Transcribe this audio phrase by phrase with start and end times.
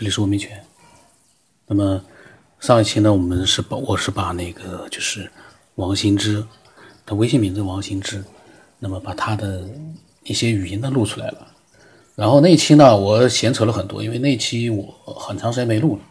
[0.00, 0.58] 这里是文明权。
[1.66, 2.02] 那么
[2.58, 5.30] 上一期呢，我们是把我是把那个就是
[5.74, 6.42] 王新之，
[7.04, 8.24] 他微信名字王新之，
[8.78, 9.62] 那么把他的
[10.24, 11.46] 一些语音呢录出来了。
[12.14, 16.02] 然后那期呢，我闲扯了很多，因为那期我很长时间没录了，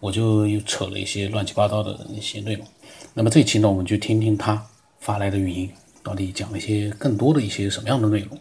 [0.00, 2.66] 我就又扯了一些乱七八糟的一些内容。
[3.14, 4.62] 那么这期呢，我们就听听他
[4.98, 5.70] 发来的语音，
[6.02, 8.38] 到底讲了一些更多的一些什么样的内容。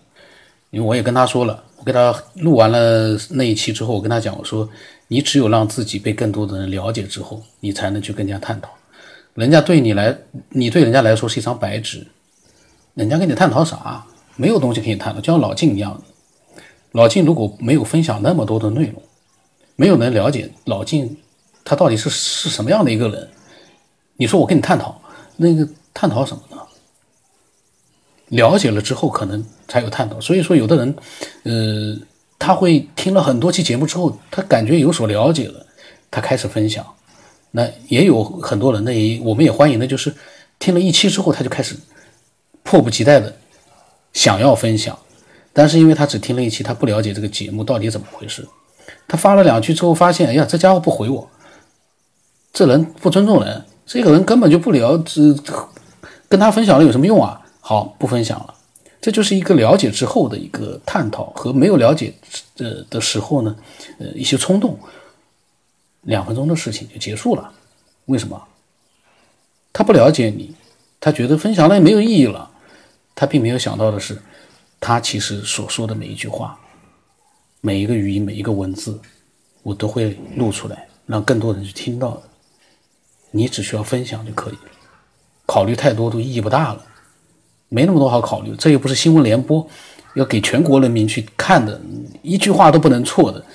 [0.72, 4.70] 因为我也跟他说了，我给他录完了那一期之后，我跟他讲，我说
[5.08, 8.70] 你只有让自己被更多的人了解之后，你才能去更加探讨。
[9.34, 10.16] 人家对你来，
[10.50, 12.06] 你对人家来说是一张白纸，
[12.94, 14.06] 人家跟你探讨啥？
[14.36, 16.02] 没有东西可以探讨，就像老晋一样。
[16.92, 19.02] 老晋如果没有分享那么多的内容，
[19.76, 21.18] 没有能了解老晋
[21.64, 23.30] 他到底是是什么样的一个人，
[24.18, 25.02] 你说我跟你探讨，
[25.38, 26.58] 那个探讨什么呢？
[28.30, 30.20] 了解了之后，可能才有探讨。
[30.20, 30.96] 所以说，有的人，
[31.44, 31.98] 呃，
[32.38, 35.66] 他会听了很多期节目之后，他感觉有所了解了，
[36.12, 36.86] 他开始分享。
[37.52, 40.14] 那也有很多人呢，也我们也欢迎的，就是
[40.60, 41.76] 听了一期之后，他就开始
[42.64, 43.34] 迫不及待的
[44.12, 44.98] 想要分享。
[45.52, 48.46] 但是因为他只听了一期，他不了解这个节目到底怎么回事。
[49.08, 51.28] 他发了两句之后，发现，哎呀，这家伙不回我，
[52.54, 55.22] 这人不尊重人，这个人根本就不了，这
[56.28, 57.42] 跟他分享了有什么用啊？
[57.60, 58.54] 好，不分享了。
[59.02, 62.14] 这就是一个了解之后的一个探讨，和没有了解
[62.58, 63.56] 呃的时候呢，
[63.98, 64.78] 呃一些冲动，
[66.02, 67.52] 两分钟的事情就结束了。
[68.06, 68.42] 为什么？
[69.72, 70.54] 他不了解你，
[71.00, 72.50] 他觉得分享了也没有意义了。
[73.16, 74.22] 他并没有想到的是，
[74.80, 76.60] 他其实所说的每一句话，
[77.62, 79.00] 每一个语音，每一个文字，
[79.62, 82.22] 我都会录出来，让更多人去听到。
[83.32, 84.72] 你只需要分享就可以了，
[85.46, 86.84] 考虑太多都意义不大了。
[87.70, 89.66] 没那么多好考虑，这又不是新闻联播，
[90.16, 91.80] 要给全国人民去看的，
[92.24, 93.46] 一句话都不能错的。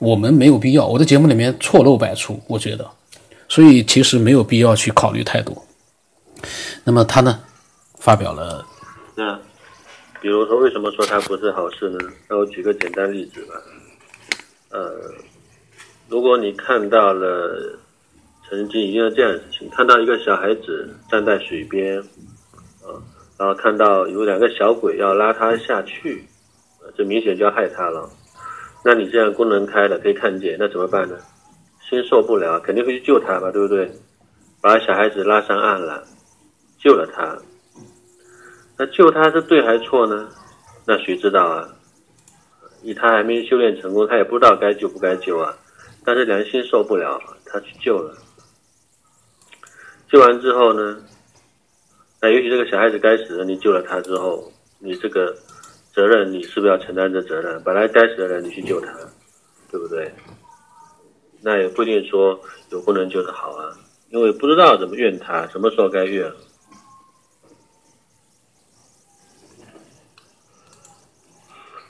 [0.00, 2.90] 我们没有必要，我的节目里面错漏百出，我觉得，
[3.48, 5.64] 所以其实没有必要去考虑太多。
[6.82, 7.38] 那么他呢，
[8.00, 8.66] 发表了，
[9.14, 9.38] 那
[10.20, 11.98] 比如说为什么说它不是好事呢？
[12.28, 13.54] 那我举个简单例子吧，
[14.70, 14.92] 呃，
[16.08, 17.78] 如果你看到了
[18.50, 22.00] 曾经一件这样的事情，看到一个小孩子站在水边，
[22.80, 22.98] 啊。
[23.42, 26.24] 然后看到有两个小鬼要拉他下去，
[26.96, 28.08] 这明显就要害他了。
[28.84, 31.18] 那你这样功能开了可以看见，那怎么办呢？
[31.80, 33.90] 心受不了，肯定会去救他吧，对不对？
[34.60, 36.04] 把小孩子拉上岸了，
[36.78, 37.36] 救了他。
[38.78, 40.28] 那救他是对还是错呢？
[40.86, 41.68] 那谁知道啊？
[42.84, 45.52] 以他还没修炼成功，他也不知道该救不该救啊。
[46.04, 48.14] 但是良心受不了，他去救了。
[50.08, 51.02] 救完之后呢？
[52.24, 55.34] 那尤其这个小孩子该死的，你救了他之后，你这个
[55.92, 57.60] 责任你是不是要承担这责任？
[57.64, 58.92] 本来该死的人你去救他，
[59.72, 60.08] 对不对？
[61.40, 62.40] 那也不一定说
[62.70, 63.74] 有不能救的好啊，
[64.10, 66.32] 因为不知道怎么怨他，什么时候该怨。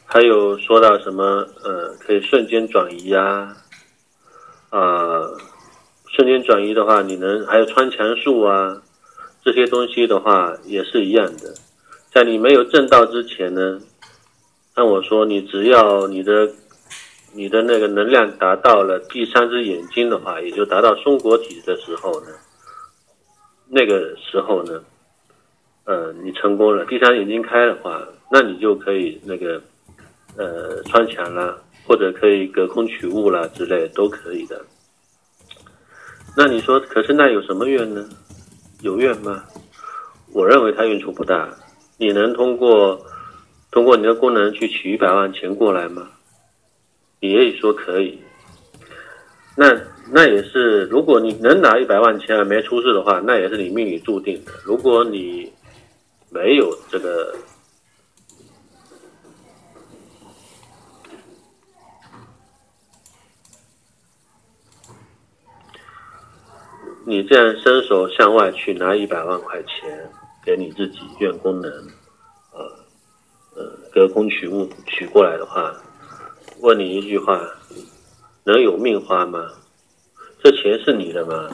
[0.06, 3.54] 还有说到什么呃，可以瞬间转移呀，
[4.70, 5.28] 啊，
[6.09, 8.82] 瞬间转移的话，你能还有穿墙术啊？
[9.45, 11.53] 这些东西的话也是一样的，
[12.13, 13.81] 在你没有正道之前呢，
[14.75, 16.49] 按我说，你只要你的
[17.35, 22.29] 你的那个能量达到了第三只眼睛的话，也就达到松果体的时候呢，
[23.69, 24.81] 那个时候呢，
[25.87, 29.61] 呃，你成功了，第三眼睛开的话，那你就可以那个
[30.37, 34.65] 呃穿墙了，或者可以隔空取物了之类都可以的。
[36.37, 38.09] 那你说，可是那有什么用呢？
[38.82, 39.43] 有怨吗？
[40.32, 41.48] 我认为他用处不大。
[41.97, 43.00] 你能通过
[43.70, 46.09] 通过你的功能去取一百万钱过来吗？
[47.20, 48.19] 你也说可以。
[49.56, 49.75] 那
[50.10, 54.53] 那也是，如果你能拿一百万钱而没出事的话，那也是你命里注定的。
[54.65, 55.53] 如果你
[56.28, 57.34] 没有这个。
[67.04, 70.08] 你这样伸手向外去拿一百万块钱
[70.44, 71.70] 给你自己用功能，
[72.52, 72.60] 呃，
[73.56, 75.75] 呃，隔空取物取过来的话，
[76.60, 77.40] 问你一句话，
[78.44, 79.50] 能有命花吗？
[80.44, 81.50] 这钱是你的吗？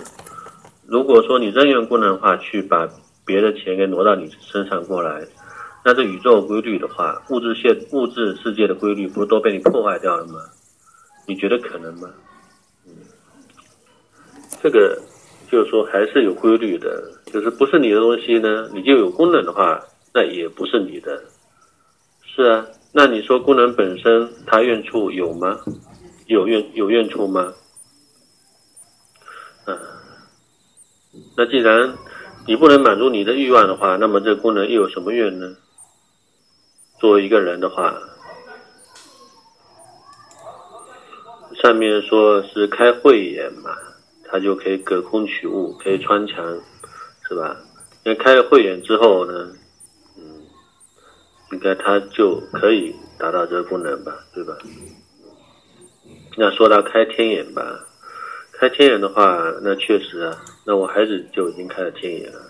[0.86, 2.86] 如果说你真用功能的话，去把
[3.24, 5.26] 别的钱给挪到你身上过来，
[5.82, 10.40] 那这宇宙规律的话，物质现物质世界的规律不是都被你破坏掉了吗？
[11.26, 12.10] 你觉得可能吗？
[12.86, 12.92] 嗯，
[14.62, 15.00] 这个。
[15.50, 21.22] 就是说，还是有规律的，就是不是你的东西呢，你就有功能的话，那也不是你的。
[22.22, 25.58] 是啊，那你说功能本身它用处有吗？
[26.26, 27.52] 有怨有怨处吗？
[29.66, 29.78] 嗯，
[31.36, 31.94] 那既然
[32.46, 35.56] 你不能满足你的欲望的话，那么这功能又有什么怨呢？
[37.00, 37.98] 作为一个人的话，
[41.62, 43.70] 上面说是开慧眼嘛，
[44.30, 46.44] 他就可以隔空取物，可以穿墙，
[47.28, 47.56] 是吧？
[48.04, 49.48] 那开了会员之后呢，
[50.16, 50.22] 嗯，
[51.52, 54.56] 应该他就可以达到这个功能吧，对吧？
[56.36, 57.86] 那说到开天眼吧，
[58.52, 62.40] 开天眼的话，那确实啊，那我孩子就已经开了天眼了，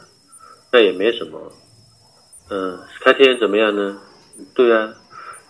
[0.70, 1.52] 那也没什么。
[2.50, 3.98] 嗯，开天眼怎么样呢？
[4.54, 4.92] 对啊，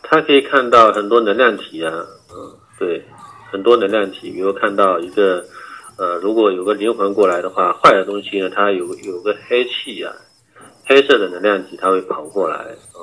[0.02, 1.92] 他可以看到很多能量体啊，
[2.30, 3.04] 嗯，对，
[3.50, 5.44] 很多能量体，比如看到一个，
[5.98, 10.14] 呃，如果有个灵魂过来的话，坏的东西呢，它有有个黑气啊，
[10.86, 12.98] 黑色的能量体，它会跑过来啊，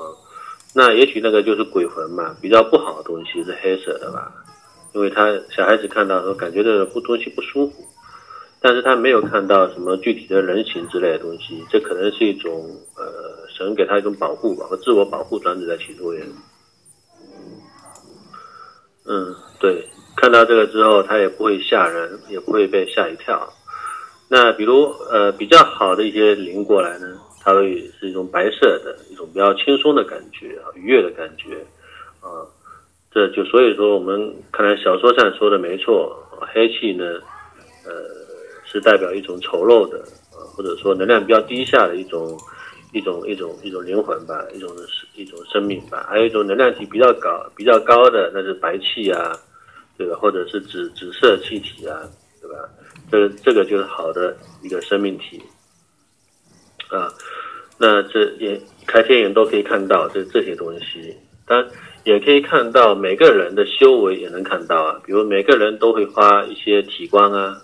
[0.74, 4.32] 那也许那个就是鬼魂嘛，比较不好的东西是黑色的吧。
[4.94, 7.84] 因为他小孩子看到说感觉这不东西不舒服，
[8.62, 16.26] 但是他没有看到什么具体的人形之类的东西，这可能是一种呃神给他一种保护吧，和自我保护装置在起作用。
[19.04, 19.86] 嗯，对，
[20.16, 23.48] 看到这个之后，他也不会吓人，也不会被吓一跳。
[24.28, 27.06] 那比如呃比较好的一些灵过来呢，
[27.44, 31.58] 它会是一种白色的一种比较轻松的感觉，愉悦的感觉
[32.20, 32.42] 啊。
[33.12, 36.14] 这就所以说，我们看来小说上说的没错，
[36.52, 37.04] 黑气呢，
[37.86, 37.92] 呃，
[38.64, 40.02] 是代表一种丑陋的，
[40.54, 42.36] 或者说能量比较低下的一种
[42.92, 44.68] 一种一种一种灵魂吧，一种
[45.14, 46.06] 一种生命吧。
[46.10, 49.32] 还有一种能量体比较高比较高的，那是白气啊，
[49.96, 50.16] 对吧？
[50.20, 52.02] 或者是紫紫色气体啊，
[52.40, 52.68] 对吧？
[53.10, 55.42] 这这个就是好的一个生命体
[56.90, 57.12] 啊。
[57.78, 61.16] 那这也开天眼都可以看到这这些东西，
[61.46, 61.70] 当然。
[62.06, 67.60] 也可以看到每个人的修为也能看到啊，比如每个人都会发一些体光啊，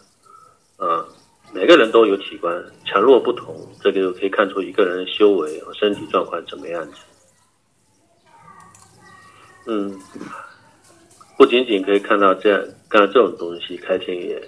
[0.79, 1.07] 啊，
[1.55, 2.53] 每个人都有体光，
[2.85, 6.95] 强弱不同，这个就可以看出一个人的修为和身体状况怎么样子。
[9.67, 9.97] 嗯，
[11.43, 14.41] 不仅仅可以看到这样干这种东西开天眼，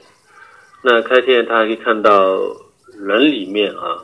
[0.80, 2.38] 那开天眼他还可以看到
[3.04, 3.98] 人里面啊，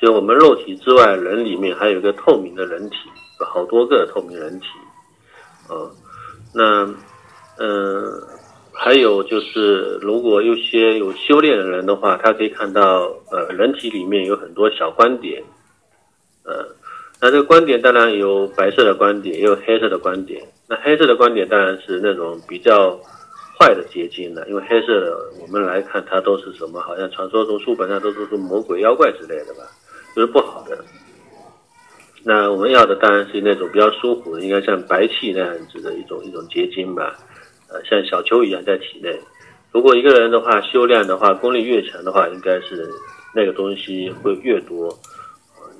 [0.00, 2.96] 就我们肉体之外，人里面还有一个透明的人体，
[3.38, 4.66] 好多个透明人体。
[5.68, 5.76] 啊，
[6.54, 6.86] 那，
[7.58, 8.10] 嗯，
[8.72, 15.44] 还有就是，如果有些有修炼的人的话，他可以看到，呃，人体里面有很多小光点，
[16.44, 16.66] 呃，
[17.20, 20.42] 那这个光点当然有白色的光点，也有黑色的光点。
[20.72, 22.98] 那黑色的观点当然是那种比较
[23.60, 26.80] 坏的结晶了，因为黑色的我们来看它都是什么？
[26.80, 29.68] 好像传说中书本上都是说魔鬼妖怪之类的吧，
[30.16, 30.82] 就是不好的。
[32.24, 37.18] 那我们要的当然是那种比较舒服的，应该像白气那样子的一种一种结晶吧，
[37.68, 39.20] 呃，像小球一样在体内。
[39.72, 42.88] 如果一个人的话修炼的话，功力越强的话，应该是
[43.34, 44.88] 那个东西会越多，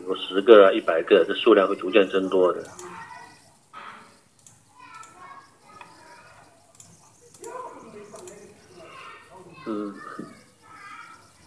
[0.07, 2.63] 有十个啊、一百个，这数量会逐渐增多的。
[9.73, 9.95] 嗯，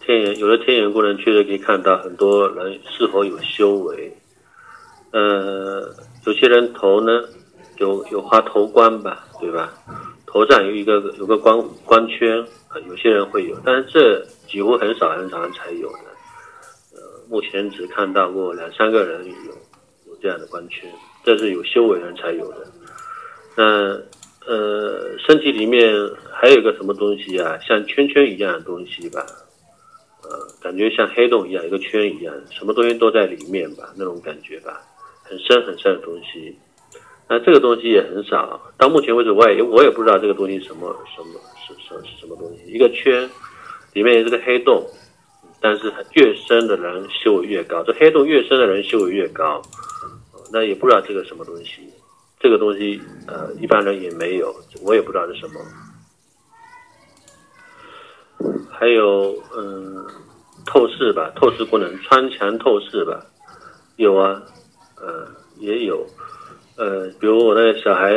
[0.00, 4.12] 天眼有了天眼功能，确实可以看到很多人是否有修为。
[5.12, 5.94] 呃，
[6.26, 7.22] 有些人头呢，
[7.76, 9.72] 有有花头冠吧，对吧？
[10.26, 12.44] 头上有一个有个光光圈，
[12.88, 15.98] 有些人会有，但是这几乎很少很少人才有的。
[16.94, 20.92] 呃，目前只看到过两三个人有有这样的光圈，
[21.24, 22.66] 这是有修为人才有的。
[23.56, 23.94] 那
[24.46, 25.92] 呃，身体里面
[26.32, 27.58] 还有一个什么东西啊？
[27.58, 29.26] 像圈圈一样的东西吧？
[30.22, 33.92] 呃，感觉像黑洞一样，一个圈一样，什么东西都在里面吧？
[33.96, 34.80] 那种感觉吧？
[35.24, 36.56] 很深很深的东西，
[37.28, 38.60] 那这个东西也很少。
[38.78, 42.70] 到目前为止，我也我也不知道这个东西什么什么是什是什么东西。
[42.70, 43.28] 一个圈
[43.94, 44.86] 里面是个黑洞，
[45.60, 47.82] 但是越深的人修为越高。
[47.82, 49.60] 这黑洞越深的人修为越高，
[50.52, 51.80] 那也不知道这个什么东西。
[52.46, 55.60] 这个东西呃，一般人也没有，我也不知道是什么。
[58.70, 60.06] 还有嗯，
[60.64, 63.20] 透视吧，透视功能，穿墙透视吧，
[63.96, 64.40] 有啊。
[65.00, 65.26] 呃，
[65.58, 66.06] 也有，
[66.76, 68.12] 呃，比如我那个小孩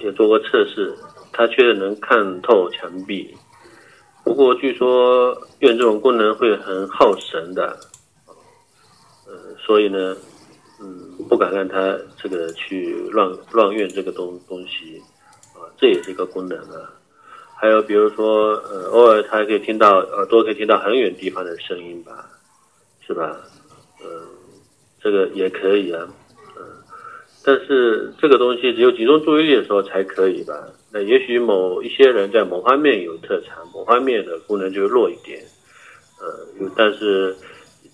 [0.00, 0.96] 也做过测试，
[1.30, 3.36] 他确实能看透墙壁。
[4.24, 7.78] 不过据说用这种功能会很耗神的，
[9.26, 10.16] 呃，所以呢，
[10.80, 15.02] 嗯，不敢让他这个去乱乱用这个东东西，
[15.52, 16.94] 啊，这也是一个功能啊。
[17.56, 22.30] 还有比如说，呃，偶尔他还可以听到耳朵可以听到很远地方的声音吧，
[23.04, 23.36] 是吧？
[24.00, 24.06] 嗯，
[25.02, 26.06] 这个也可以啊。
[26.56, 26.62] 嗯
[27.44, 30.54] 但是这个东西只有集中注意力的时候才可以吧？
[30.92, 35.42] 那也许某一些人在某方面有特长，某方面的功能就弱一点，
[36.20, 37.36] 呃，有但是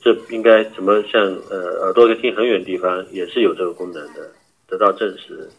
[0.03, 4.33] 这应该怎么像呃耳朵可以听很远的地方也是有这个功能的，
[4.67, 5.51] 得到证实。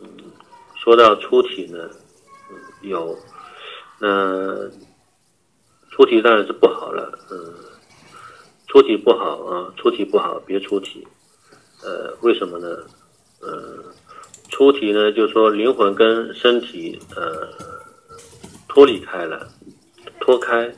[0.00, 0.08] 嗯，
[0.74, 1.88] 说到出体呢，
[2.50, 2.56] 嗯，
[2.88, 3.16] 有，
[4.00, 4.68] 那
[5.90, 7.54] 出体当然是不好了，嗯，
[8.66, 11.06] 出体不好啊，出体不好，别出体。
[11.84, 12.84] 呃，为什么呢？
[13.40, 13.84] 呃，
[14.48, 17.48] 出体呢，就是说灵魂跟身体呃
[18.66, 19.48] 脱离开了，
[20.18, 20.74] 脱开。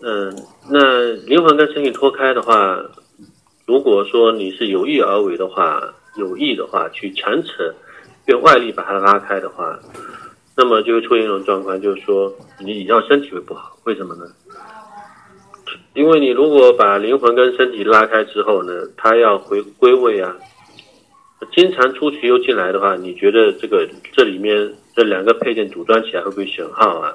[0.00, 0.32] 嗯，
[0.70, 2.80] 那灵魂跟身体脱开的话，
[3.66, 5.82] 如果说你是有意而为的话，
[6.16, 7.74] 有意的话去强扯，
[8.26, 9.78] 用外力把它拉开的话，
[10.56, 13.76] 那么就会出现一种状况，就是说你让身体会不好。
[13.84, 14.24] 为什么呢？
[15.94, 20.36] 因为你如果把灵魂跟身体拉开之后呢，它要回归位啊，
[21.52, 27.12] 经常出去又进来的话，你觉得这个这里面这两个配件组装起来会不会损耗啊？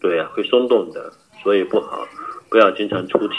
[0.00, 1.12] 对啊，会松动的，
[1.44, 2.04] 所以不好，
[2.50, 3.36] 不要经常出题。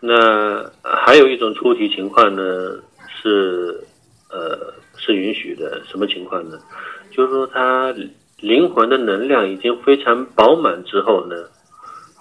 [0.00, 2.42] 那还有一种出题情况呢，
[3.08, 3.82] 是
[4.28, 6.58] 呃是允许的，什么情况呢？
[7.10, 7.94] 就是说他。
[8.40, 11.34] 灵魂的能量已经非常饱满之后呢，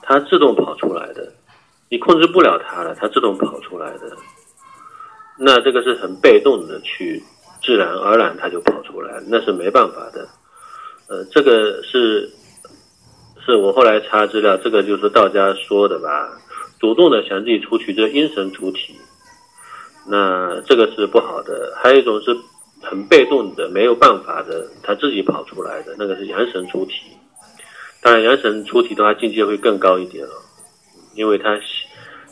[0.02, 1.32] 它自动跑出来的，
[1.92, 4.18] 你控制不了它了，它自动跑出来的。
[5.38, 7.22] 那这个是很被动的，去
[7.62, 10.28] 自然而然它就跑出来，那是没办法的。
[11.08, 12.30] 呃，这个是
[13.46, 16.30] 是我后来查资料，这个就是道家说的吧，
[16.80, 18.96] 主动的想自己出去，这阴神出体，
[20.08, 21.74] 那这个是不好的。
[21.82, 22.36] 还有一种是。
[22.80, 26.94] 很被动的，没有办法的，他自己跑出来的那个是阳神出体。
[28.04, 30.34] 当然，阳神出体的话，境界会更高一点了，
[31.16, 31.60] 因为他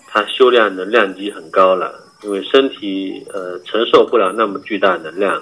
[0.08, 1.96] 他修炼的量级很高了。
[2.24, 5.42] 因为身体呃承受不了那么巨大能量，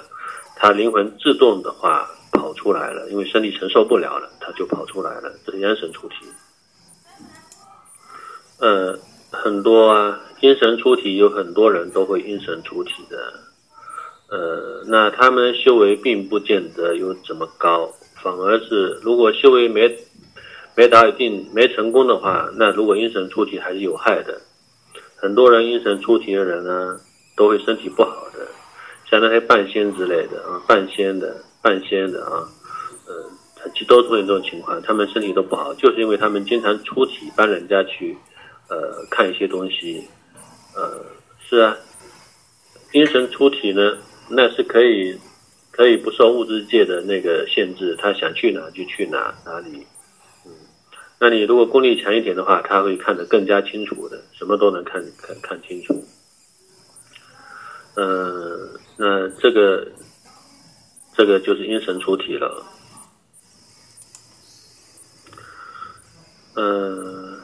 [0.56, 2.08] 他灵魂自动的话
[2.54, 5.32] 出来了，因为身体承受不了了，他就跑出来了。
[5.44, 6.16] 这是阳神出体。
[8.60, 8.98] 呃，
[9.30, 13.16] 很多啊，阴神出体有很多人都会阴神出体的。
[14.30, 17.92] 呃，那他们修为并不见得有怎么高，
[18.22, 19.94] 反而是如果修为没
[20.74, 24.40] 没达到一定没成功的话，那如果阴神出体还是有害的。
[25.16, 26.98] 很多人阴神出体的人呢，
[27.36, 28.46] 都会身体不好的，
[29.10, 32.44] 像那些半仙之类的啊，半仙的半仙的啊，
[33.08, 38.14] 呃，其实都出现这种情况，他们身体都不好，就是因为他们经常出体帮人家去
[38.68, 40.06] 呃看一些东西，
[40.76, 41.00] 呃，
[41.48, 41.74] 是啊，
[42.92, 43.96] 精神出体呢。
[44.28, 45.18] 那是可以，
[45.70, 49.86] 可以不受物质界的那个限制，他想去哪就去哪哪里。
[50.46, 50.52] 嗯，
[51.18, 56.04] 那你如果功力强一点的话，他会看得更加清楚的，什么都能看看看清楚。
[57.96, 59.86] 嗯，那这个
[61.16, 62.64] 这个就是阴神出体了。
[66.56, 67.38] 嗯，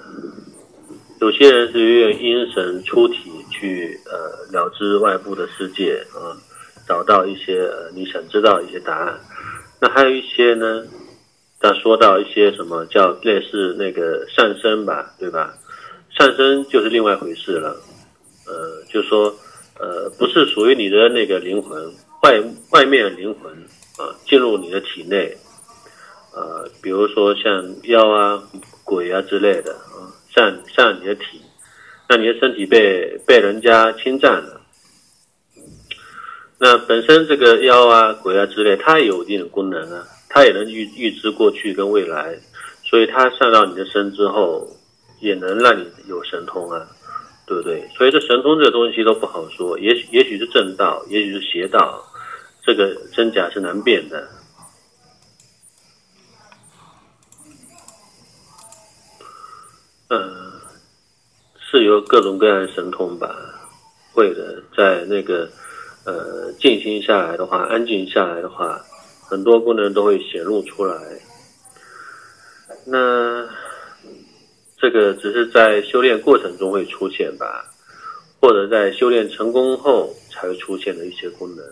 [1.20, 6.36] 有些人是用阴神出体去呃了知外部的世界啊。
[6.88, 9.20] 找到一些呃你想知道一些答案，
[9.80, 10.84] 那还有一些呢？
[11.60, 15.54] 他说到一些什么叫类似那个上升吧，对吧？
[16.18, 17.76] 上升就是另外一回事了。
[18.46, 19.32] 呃，就说
[19.78, 21.80] 呃，不是属于你的那个灵魂
[22.22, 23.52] 外外面的灵魂
[23.98, 25.36] 啊，进入你的体内，
[26.34, 28.42] 呃，比如说像妖啊、
[28.84, 31.40] 鬼啊之类的啊，上上你的体，
[32.08, 34.60] 那你的身体被被人家侵占了。
[36.58, 42.38] 那本身这个妖啊、鬼啊之类，它也有一定的功能啊，它也能预预知过去跟未来，
[42.84, 44.68] 所以它上到你的身之后，
[45.20, 46.86] 也能让你有神通啊，
[47.46, 47.88] 对不对？
[47.96, 52.04] 所以这神通这个东西都不好说，也许也许是正道，也许是邪道，
[52.70, 54.28] 这个真假是难辨的。
[60.06, 60.52] 呃，
[61.58, 63.34] 是有各种各样的神通吧？
[64.12, 65.50] 会的，在那个。
[66.06, 68.80] 呃，静心下来的话，安静下来的话，
[69.28, 70.96] 很多功能都会显露出来。
[72.86, 73.46] 那
[74.78, 77.66] 这个只是在修炼过程中会出现吧，
[78.40, 81.64] 或者在修炼成功后才会出现的一些功能。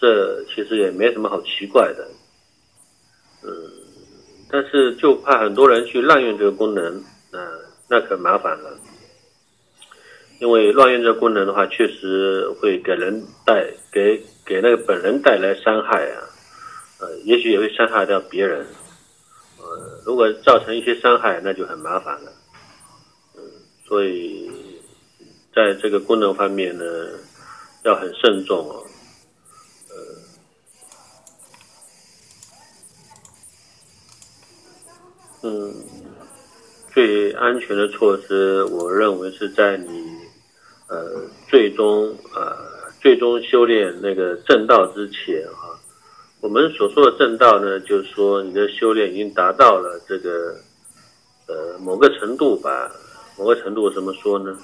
[0.00, 2.08] 这其实也没什么好奇怪的。
[3.42, 3.50] 嗯，
[4.50, 7.40] 但是就怕很多人去滥用这个功能，嗯
[7.88, 8.78] 那可麻烦了。
[10.40, 16.22] 因为乱用这个功能的话，确实会给人带给给那个本人带来伤害啊，
[17.00, 18.66] 呃，也许也会伤害到别人，
[19.58, 22.32] 呃，如果造成一些伤害，那就很麻烦了，
[23.36, 23.42] 嗯，
[23.86, 24.50] 所以
[25.54, 26.84] 在这个功能方面呢，
[27.84, 28.82] 要很慎重哦。
[35.42, 35.74] 嗯，
[36.92, 40.18] 最安全的措施，我认为是在你
[40.88, 42.56] 呃最终呃
[43.00, 45.72] 最终修炼那个正道之前啊。
[46.40, 50.54] 我们所说的正道呢，就是说你的修炼已经达到了这个
[51.46, 52.90] 呃某个程度吧。
[53.38, 54.54] 某个程度怎么说呢？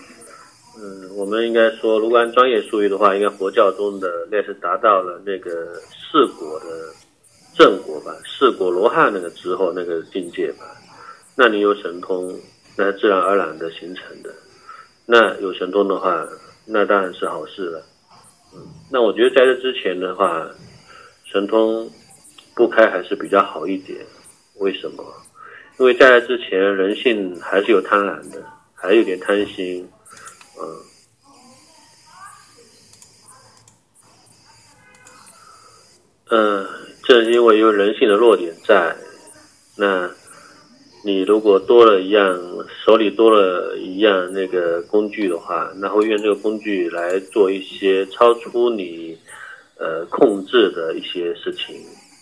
[0.79, 5.51] 嗯，我们应该说，如果按专业术语的话，应该佛教中的那是达到了那个
[6.11, 6.67] 四果的。
[7.57, 10.77] 正果吧，四果罗汉那个之后那个境界吧，
[11.35, 12.39] 那你有神通，
[12.77, 14.31] 那自然而然的形成的。
[15.07, 16.27] 那有神通的话，
[16.67, 17.83] 那当然是好事了。
[18.55, 18.61] 嗯，
[18.91, 20.47] 那我觉得在这之前的话，
[21.25, 21.91] 神通
[22.55, 24.05] 不开还是比较好一点。
[24.57, 25.03] 为什么？
[25.79, 28.45] 因为在这之前，人性还是有贪婪的，
[28.75, 29.89] 还有点贪心。
[30.61, 30.67] 嗯，
[36.31, 36.67] 嗯。
[37.07, 38.97] 正因为有人性的弱点在，
[39.77, 40.11] 那，
[41.05, 42.37] 你如果多了一样，
[42.85, 49.17] 手里多了一样那个工具的话，那会用这个工具来做一些超出你，
[49.79, 51.77] 呃控制的一些事情，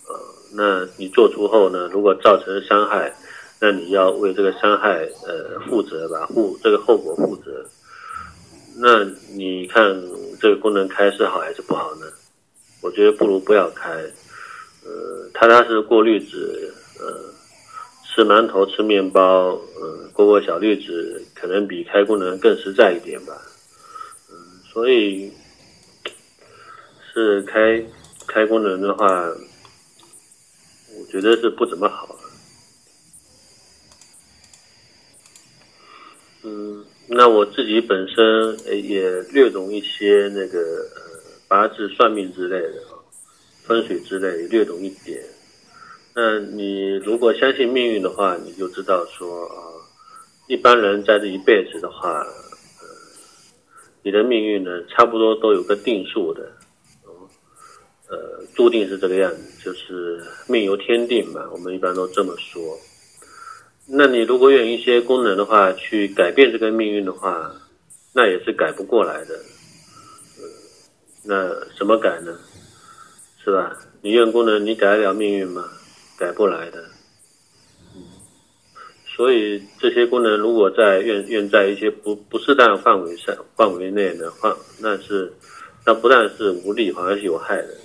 [0.07, 0.19] 呃，
[0.55, 3.11] 那你做出后呢，如果造成伤害，
[3.59, 7.65] 那你要为这个伤害呃负责吧，负这个后果负责。
[8.77, 9.03] 那
[9.35, 9.99] 你看
[10.39, 12.05] 这个功能开是好还是不好呢？
[12.83, 13.89] 我觉得不如不要开。
[14.85, 17.33] 呃，踏踏实实过日子，呃，
[18.05, 23.41] 吃馒头吃面包，呃，过过小日子，可能比开功能更实在一点吧。
[24.29, 24.35] 嗯，
[24.71, 25.33] 所以
[27.11, 27.83] 是开
[28.27, 29.07] 开功能的话，
[30.97, 32.15] 我觉得是不怎么好。
[36.43, 40.87] 嗯，那我自己本身也略懂一些那个
[41.47, 42.84] 八字算命之类的。
[43.67, 45.19] 风水之类略懂一点，
[46.13, 49.57] 那你如果相信命运的话，你就知道说啊，
[50.47, 52.87] 一般人在这一辈子的话，呃，
[54.03, 56.43] 你的命运呢，差不多都有个定数的，
[57.03, 57.27] 哦
[58.07, 62.61] 呃，注定是这个样子，就是命由天定嘛，我们一般都这么说。
[63.87, 67.51] 那你如果用一些功能的话去改变这个命运的话，
[68.13, 69.39] 那也是改不过来的。
[71.27, 72.37] 那怎么改呢？
[73.45, 73.77] 是吧？
[74.01, 75.63] 你用功能，你改得了命运吗？
[76.17, 76.83] 改不来的。
[79.15, 85.31] 所以这些功能如果在用用在一些不不适当范围上范围内的话，那是
[85.85, 87.77] 那不但是无利，反而是有害的。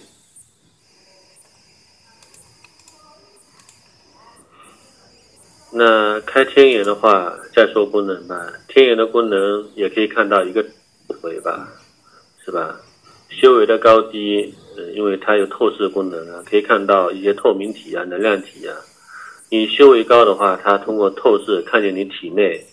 [5.73, 8.51] 那开天眼的话，再说功能吧。
[8.67, 10.65] 天眼的功能也可以看到一个
[11.23, 11.69] 尾巴，
[12.45, 12.81] 是吧？
[13.31, 14.55] 修为的高低。
[14.77, 18.75] 呃因为它有透视功能啊，可以看到一些透明体啊、能量体啊。
[19.51, 22.65] 你修为高的话，它通过透视看见你体内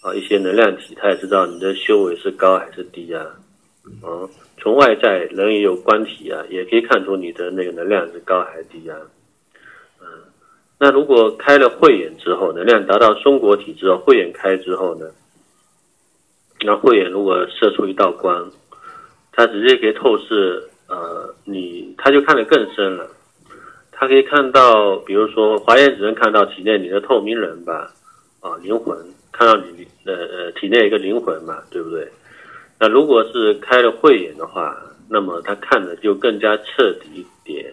[0.00, 3.22] 啊一些能量体，它也知道你的修为是高还是低啊。
[4.02, 4.26] 啊，
[4.58, 8.96] 从外在人也有观体啊，也可以看出你的那个能量是高还是低啊。
[10.00, 10.06] 嗯，
[10.80, 15.06] 那如果开了慧眼之后，能量达到松果体之后，慧眼开之后呢？
[16.64, 18.50] 那慧眼如果射出一道光，
[19.32, 20.68] 它直接可以透视。
[20.88, 23.08] 呃，你他就看得更深了，
[23.92, 27.90] 他可以看到，比如说华严只能看到体内你的透明人吧，
[28.40, 28.94] 啊，灵魂
[29.32, 32.06] 看到你呃呃体内一个灵魂嘛，对不对？
[32.78, 34.76] 那如果是开了慧眼的话，
[35.08, 37.72] 那么他看的就更加彻底一点。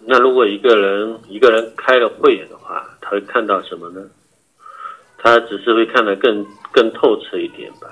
[0.00, 4.06] 那如果一个人一个人开了慧眼的话，他会看到什么呢？
[5.26, 7.88] 他只是会看得更更透彻一点吧，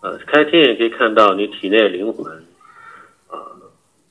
[0.00, 2.32] 呃，开天眼可以看到你体内的灵魂，
[3.28, 3.36] 啊，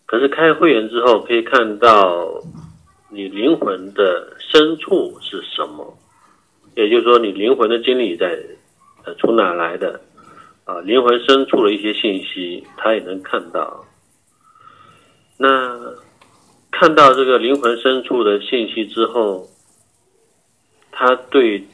[0.06, 2.40] 可是开会员之后可以看到
[3.10, 5.98] 你灵魂的深处是什么，
[6.76, 8.38] 也就是说你灵魂的经历在，
[9.06, 10.00] 呃，从哪来的，
[10.66, 13.84] 啊，灵魂深处的一些信息他也能看到，
[15.40, 15.80] 那
[16.70, 19.48] 看到这个灵魂深处的信息之后，
[20.92, 21.66] 他对。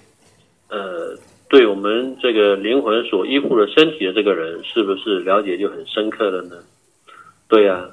[0.69, 1.17] 呃，
[1.49, 6.57] 对我们这个灵魂所依附的身体的这个人，是不是了解就很深刻了呢？
[7.47, 7.89] 对呀，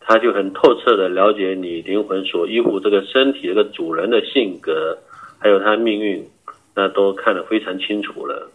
[0.00, 4.96] 他就很透彻的了解你灵魂所依附这个身体这个主人的性格，
[5.38, 6.26] 还有他命运，
[6.74, 8.50] 那都看得非常清楚了。